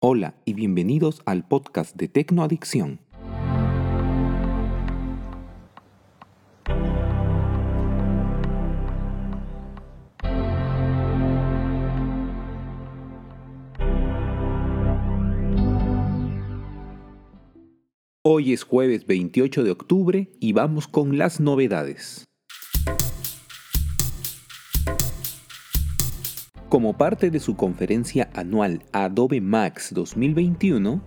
[0.00, 3.00] Hola y bienvenidos al podcast de Tecnoadicción.
[18.22, 22.27] Hoy es jueves 28 de octubre y vamos con las novedades.
[26.68, 31.00] Como parte de su conferencia anual Adobe Max 2021,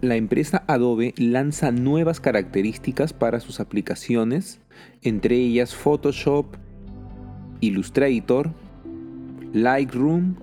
[0.00, 4.60] la empresa Adobe lanza nuevas características para sus aplicaciones,
[5.02, 6.46] entre ellas Photoshop,
[7.62, 8.52] Illustrator,
[9.52, 10.36] Lightroom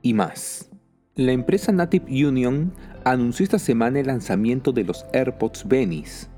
[0.00, 0.70] y más.
[1.14, 2.72] La empresa Native Union
[3.04, 6.28] anunció esta semana el lanzamiento de los AirPods Venice,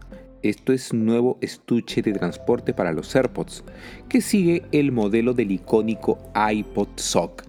[0.45, 3.65] esto es nuevo estuche de transporte para los AirPods,
[4.09, 7.45] que sigue el modelo del icónico iPod Sock.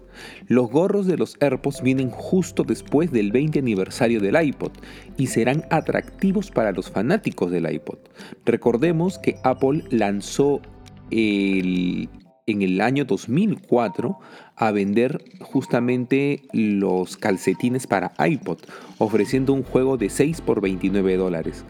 [0.48, 4.72] Los gorros de los AirPods vienen justo después del 20 aniversario del iPod
[5.18, 7.98] y serán atractivos para los fanáticos del iPod.
[8.46, 10.62] Recordemos que Apple lanzó
[11.10, 12.08] el
[12.46, 14.18] en el año 2004
[14.54, 18.58] a vender justamente los calcetines para iPod,
[18.98, 21.64] ofreciendo un juego de 6 por 29 dólares.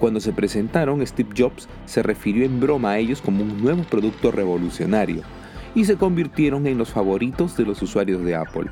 [0.00, 4.32] Cuando se presentaron, Steve Jobs se refirió en broma a ellos como un nuevo producto
[4.32, 5.22] revolucionario
[5.76, 8.70] y se convirtieron en los favoritos de los usuarios de Apple.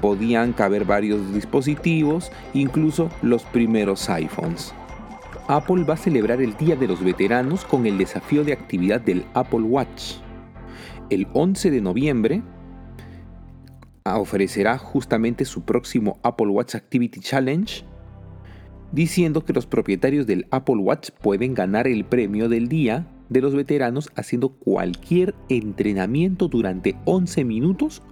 [0.00, 4.74] podían caber varios dispositivos, incluso los primeros iPhones.
[5.48, 9.24] Apple va a celebrar el Día de los Veteranos con el desafío de actividad del
[9.34, 10.14] Apple Watch.
[11.08, 12.42] El 11 de noviembre
[14.04, 17.84] ofrecerá justamente su próximo Apple Watch Activity Challenge,
[18.90, 23.54] diciendo que los propietarios del Apple Watch pueden ganar el premio del Día de los
[23.54, 28.02] Veteranos haciendo cualquier entrenamiento durante 11 minutos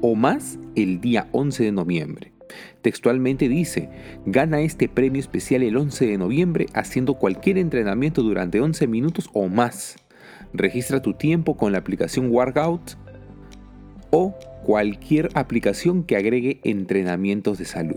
[0.00, 2.39] o más el día 11 de noviembre.
[2.82, 3.90] Textualmente dice,
[4.26, 9.48] gana este premio especial el 11 de noviembre haciendo cualquier entrenamiento durante 11 minutos o
[9.48, 9.96] más.
[10.52, 12.96] Registra tu tiempo con la aplicación Workout
[14.10, 17.96] o cualquier aplicación que agregue entrenamientos de salud.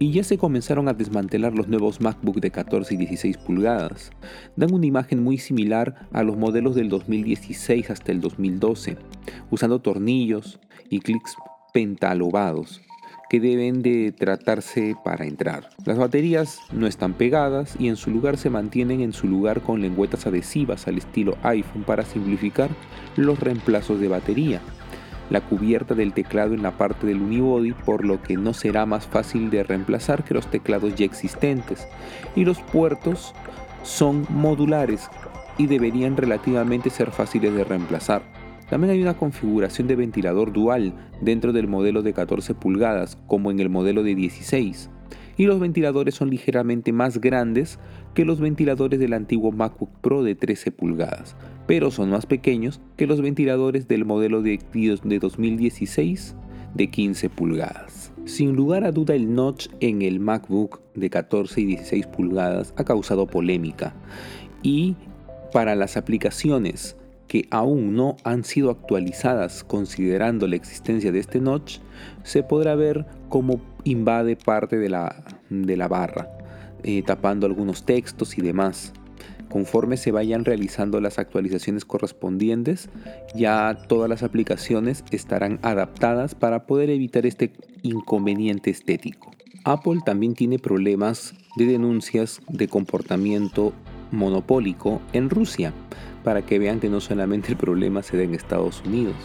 [0.00, 4.12] Y ya se comenzaron a desmantelar los nuevos MacBook de 14 y 16 pulgadas.
[4.54, 8.96] Dan una imagen muy similar a los modelos del 2016 hasta el 2012,
[9.50, 11.34] usando tornillos y clics
[11.72, 12.80] pentalobados
[13.28, 15.68] que deben de tratarse para entrar.
[15.84, 19.82] Las baterías no están pegadas y en su lugar se mantienen en su lugar con
[19.82, 22.70] lengüetas adhesivas al estilo iPhone para simplificar
[23.16, 24.60] los reemplazos de batería.
[25.30, 29.06] La cubierta del teclado en la parte del unibody por lo que no será más
[29.06, 31.86] fácil de reemplazar que los teclados ya existentes
[32.34, 33.34] y los puertos
[33.82, 35.08] son modulares
[35.58, 38.37] y deberían relativamente ser fáciles de reemplazar.
[38.70, 43.60] También hay una configuración de ventilador dual dentro del modelo de 14 pulgadas como en
[43.60, 44.90] el modelo de 16
[45.38, 47.78] y los ventiladores son ligeramente más grandes
[48.12, 51.36] que los ventiladores del antiguo MacBook Pro de 13 pulgadas,
[51.66, 54.58] pero son más pequeños que los ventiladores del modelo de,
[55.04, 56.36] de 2016
[56.74, 58.12] de 15 pulgadas.
[58.24, 62.84] Sin lugar a duda el notch en el MacBook de 14 y 16 pulgadas ha
[62.84, 63.94] causado polémica
[64.62, 64.96] y
[65.52, 66.96] para las aplicaciones
[67.28, 71.78] que aún no han sido actualizadas considerando la existencia de este notch,
[72.24, 76.28] se podrá ver cómo invade parte de la, de la barra,
[76.82, 78.92] eh, tapando algunos textos y demás.
[79.50, 82.90] Conforme se vayan realizando las actualizaciones correspondientes,
[83.34, 87.52] ya todas las aplicaciones estarán adaptadas para poder evitar este
[87.82, 89.30] inconveniente estético.
[89.64, 93.72] Apple también tiene problemas de denuncias de comportamiento
[94.10, 95.72] monopólico en Rusia,
[96.24, 99.16] para que vean que no solamente el problema se da en Estados Unidos.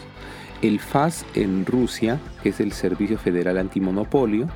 [0.62, 4.48] El FAS en Rusia, que es el Servicio Federal Antimonopolio,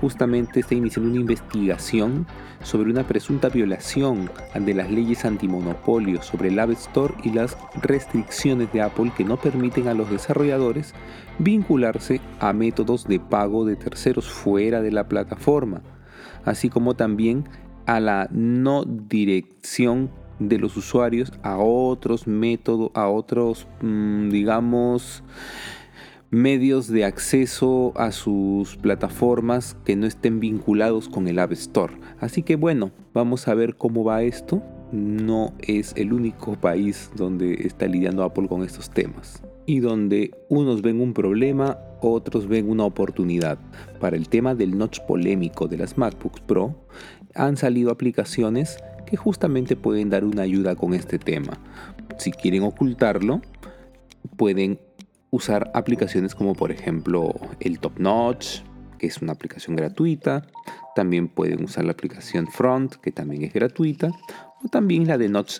[0.00, 2.26] justamente está iniciando una investigación
[2.62, 8.72] sobre una presunta violación de las leyes antimonopolio sobre el App Store y las restricciones
[8.72, 10.94] de Apple que no permiten a los desarrolladores
[11.38, 15.82] vincularse a métodos de pago de terceros fuera de la plataforma,
[16.44, 17.48] así como también
[17.86, 25.22] a la no dirección de los usuarios a otros métodos, a otros, mm, digamos,
[26.30, 31.94] medios de acceso a sus plataformas que no estén vinculados con el App Store.
[32.18, 34.62] Así que bueno, vamos a ver cómo va esto.
[34.90, 39.42] No es el único país donde está lidiando Apple con estos temas.
[39.66, 43.58] Y donde unos ven un problema, otros ven una oportunidad.
[44.00, 46.74] Para el tema del notch polémico de las MacBooks Pro,
[47.34, 51.58] han salido aplicaciones que justamente pueden dar una ayuda con este tema.
[52.18, 53.42] Si quieren ocultarlo,
[54.36, 54.78] pueden
[55.30, 58.60] usar aplicaciones como por ejemplo el Top Notch,
[58.98, 60.46] que es una aplicación gratuita.
[60.94, 64.10] También pueden usar la aplicación Front, que también es gratuita.
[64.64, 65.58] O también la de Notch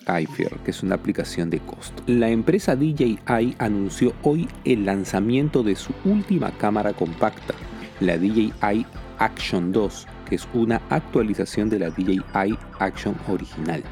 [0.65, 2.03] que es una aplicación de costo.
[2.06, 3.19] La empresa DJI
[3.59, 7.55] anunció hoy el lanzamiento de su última cámara compacta,
[8.00, 8.87] la DJI
[9.19, 13.82] Action 2, que es una actualización de la DJI Action original.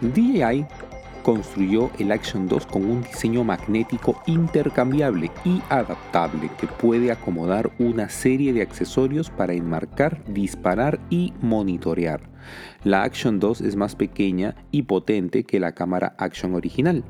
[0.00, 0.66] DJI
[1.24, 8.10] construyó el Action 2 con un diseño magnético intercambiable y adaptable que puede acomodar una
[8.10, 12.20] serie de accesorios para enmarcar, disparar y monitorear.
[12.84, 17.02] La Action 2 es más pequeña y potente que la cámara Action original.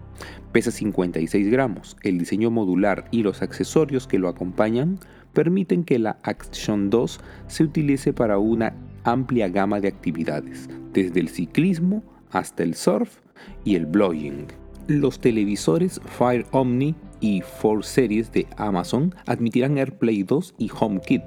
[0.53, 1.97] Pesa 56 gramos.
[2.03, 5.01] El diseño modular y los accesorios que lo acompañan
[5.35, 11.29] permiten que la Action 2 se utilice para una amplia gama de actividades, desde el
[11.29, 13.19] ciclismo hasta el surf
[13.65, 14.47] y el blogging.
[14.87, 21.23] Los televisores Fire Omni y 4 Series de Amazon admitirán AirPlay 2 y HomeKit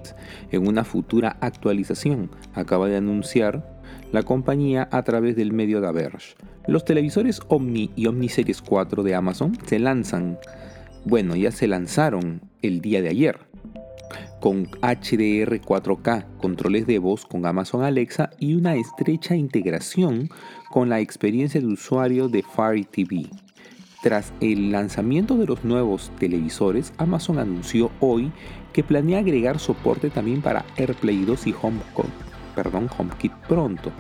[0.51, 3.77] en una futura actualización, acaba de anunciar
[4.12, 6.36] la compañía a través del medio de Verge.
[6.68, 10.38] Los televisores Omni y Omni Series 4 de Amazon se lanzan,
[11.06, 13.47] bueno, ya se lanzaron el día de ayer,
[14.40, 20.30] con HDR 4K, controles de voz con Amazon Alexa y una estrecha integración
[20.70, 23.28] con la experiencia de usuario de Fire TV.
[24.02, 28.32] Tras el lanzamiento de los nuevos televisores, Amazon anunció hoy
[28.72, 33.92] que planea agregar soporte también para AirPlay 2 y HomeKit pronto.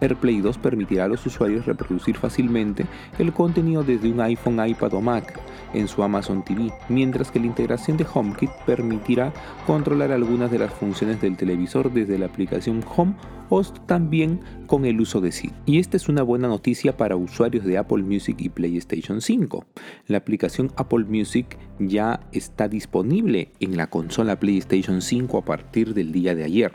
[0.00, 2.86] AirPlay 2 permitirá a los usuarios reproducir fácilmente
[3.18, 5.40] el contenido desde un iPhone, iPad o Mac
[5.76, 9.32] en su Amazon TV, mientras que la integración de HomeKit permitirá
[9.66, 13.14] controlar algunas de las funciones del televisor desde la aplicación Home
[13.48, 15.54] o también con el uso de Siri.
[15.66, 19.64] Y esta es una buena noticia para usuarios de Apple Music y PlayStation 5.
[20.08, 26.12] La aplicación Apple Music ya está disponible en la consola PlayStation 5 a partir del
[26.12, 26.72] día de ayer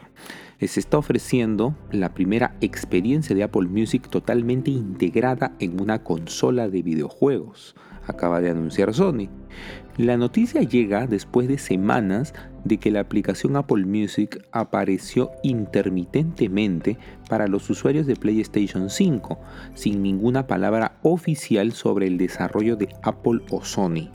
[0.68, 6.84] se está ofreciendo la primera experiencia de Apple Music totalmente integrada en una consola de
[6.84, 7.76] videojuegos
[8.08, 9.30] acaba de anunciar Sony.
[9.98, 12.34] La noticia llega después de semanas
[12.64, 16.98] de que la aplicación Apple Music apareció intermitentemente
[17.30, 19.40] para los usuarios de PlayStation 5,
[19.74, 24.10] sin ninguna palabra oficial sobre el desarrollo de Apple o Sony.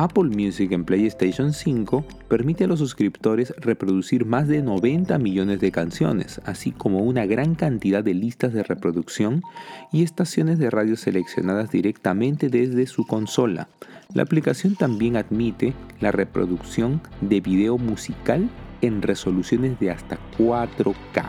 [0.00, 5.72] Apple Music en PlayStation 5 permite a los suscriptores reproducir más de 90 millones de
[5.72, 9.42] canciones, así como una gran cantidad de listas de reproducción
[9.90, 13.66] y estaciones de radio seleccionadas directamente desde su consola.
[14.14, 18.48] La aplicación también admite la reproducción de video musical
[18.82, 21.24] en resoluciones de hasta 4K.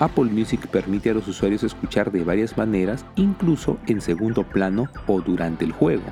[0.00, 5.20] Apple Music permite a los usuarios escuchar de varias maneras, incluso en segundo plano o
[5.20, 6.02] durante el juego.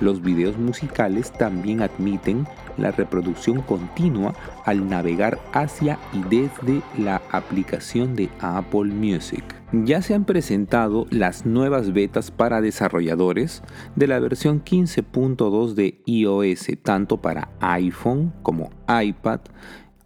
[0.00, 2.46] Los videos musicales también admiten
[2.76, 4.34] la reproducción continua
[4.64, 9.44] al navegar hacia y desde la aplicación de Apple Music.
[9.72, 13.62] Ya se han presentado las nuevas betas para desarrolladores
[13.96, 19.40] de la versión 15.2 de iOS, tanto para iPhone como iPad,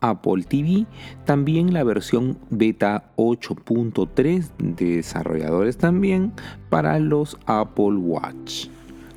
[0.01, 0.87] Apple TV,
[1.25, 6.33] también la versión beta 8.3 de desarrolladores también
[6.71, 8.69] para los Apple Watch.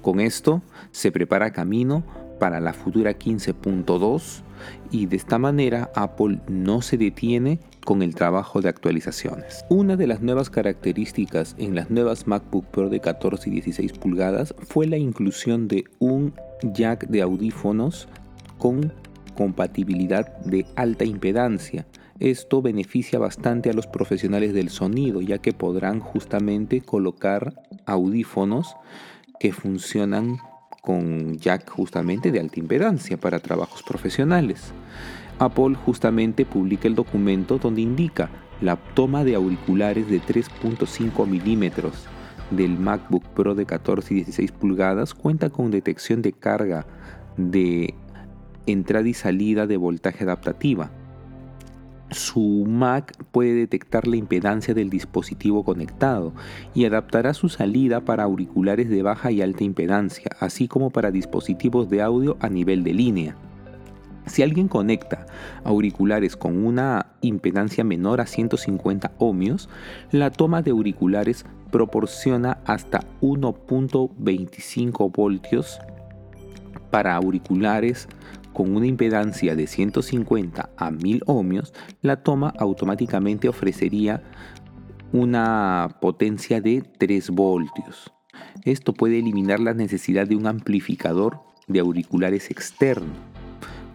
[0.10, 2.04] Con esto se prepara camino
[2.40, 4.42] para la futura 15.2
[4.90, 9.64] y de esta manera Apple no se detiene con el trabajo de actualizaciones.
[9.70, 14.56] Una de las nuevas características en las nuevas MacBook Pro de 14 y 16 pulgadas
[14.58, 18.08] fue la inclusión de un jack de audífonos
[18.58, 18.92] con
[19.36, 21.86] compatibilidad de alta impedancia.
[22.20, 27.54] Esto beneficia bastante a los profesionales del sonido ya que podrán justamente colocar
[27.86, 28.76] audífonos
[29.40, 30.38] que funcionan
[30.82, 34.74] con jack justamente de alta impedancia para trabajos profesionales.
[35.40, 38.30] Apple justamente publica el documento donde indica
[38.62, 42.08] la toma de auriculares de 3.5 milímetros
[42.52, 46.86] del MacBook Pro de 14 y 16 pulgadas cuenta con detección de carga
[47.38, 47.94] de
[48.66, 50.92] entrada y salida de voltaje adaptativa
[52.12, 56.34] su Mac puede detectar la impedancia del dispositivo conectado
[56.74, 61.90] y adaptará su salida para auriculares de baja y alta impedancia, así como para dispositivos
[61.90, 63.36] de audio a nivel de línea.
[64.26, 65.26] Si alguien conecta
[65.64, 69.70] auriculares con una impedancia menor a 150 ohmios,
[70.12, 75.80] la toma de auriculares proporciona hasta 1.25 voltios
[76.92, 78.08] para auriculares
[78.60, 84.22] con una impedancia de 150 a 1000 ohmios, la toma automáticamente ofrecería
[85.14, 88.12] una potencia de 3 voltios.
[88.66, 93.14] Esto puede eliminar la necesidad de un amplificador de auriculares externo.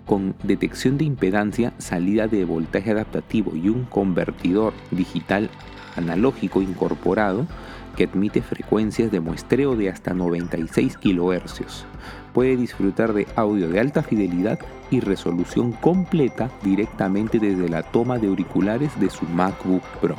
[0.06, 5.50] con detección de impedancia, salida de voltaje adaptativo y un convertidor digital
[5.94, 7.46] analógico incorporado
[7.94, 11.84] que admite frecuencias de muestreo de hasta 96 kHz.
[12.32, 14.58] Puede disfrutar de audio de alta fidelidad
[14.90, 20.16] y resolución completa directamente desde la toma de auriculares de su MacBook Pro.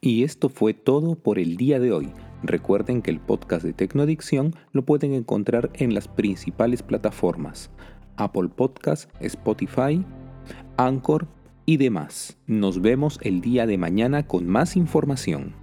[0.00, 2.10] Y esto fue todo por el día de hoy.
[2.42, 7.70] Recuerden que el podcast de Tecnoadicción lo pueden encontrar en las principales plataformas:
[8.16, 10.04] Apple Podcast, Spotify,
[10.76, 11.28] Anchor
[11.66, 12.38] y demás.
[12.46, 15.61] Nos vemos el día de mañana con más información.